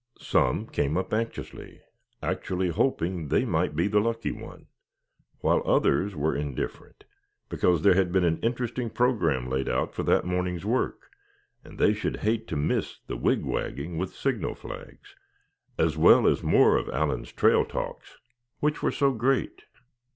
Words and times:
Some 0.19 0.65
came 0.65 0.97
up 0.97 1.13
anxiously, 1.13 1.79
actually 2.23 2.69
hoping 2.69 3.27
they 3.27 3.45
might 3.45 3.75
be 3.75 3.87
the 3.87 3.99
lucky 3.99 4.31
one; 4.31 4.65
while 5.41 5.61
others 5.63 6.15
were 6.15 6.35
indifferent; 6.35 7.03
because 7.49 7.83
there 7.83 7.93
had 7.93 8.11
been 8.11 8.23
an 8.23 8.39
interesting 8.39 8.89
programme 8.89 9.47
laid 9.47 9.69
out 9.69 9.93
for 9.93 10.01
that 10.01 10.25
morning's 10.25 10.65
work, 10.65 11.11
and 11.63 11.77
they 11.77 11.93
should 11.93 12.17
hate 12.21 12.47
to 12.47 12.55
miss 12.55 12.97
the 13.05 13.15
"wigwagging" 13.15 13.99
with 13.99 14.15
signal 14.15 14.55
flags; 14.55 15.15
as 15.77 15.97
well 15.99 16.25
as 16.27 16.41
more 16.41 16.77
of 16.77 16.89
Allan's 16.89 17.31
trail 17.31 17.63
talks, 17.63 18.17
which 18.59 18.81
were 18.81 18.91
so 18.91 19.11
great. 19.11 19.65